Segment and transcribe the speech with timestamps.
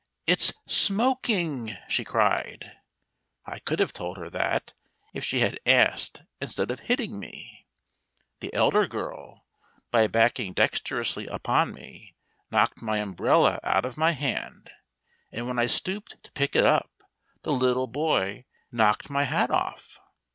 [0.25, 2.71] "It's 'smoking!'" she cried.
[3.45, 4.73] I could have told her that,
[5.13, 7.67] if she had asked instead of hitting me.
[8.39, 9.45] The elder girl,
[9.91, 12.15] by backing dexterously upon me,
[12.49, 14.71] knocked my umbrella out of my hand,
[15.31, 16.91] and when I stooped to pick it up
[17.43, 19.99] the little boy knocked my hat off.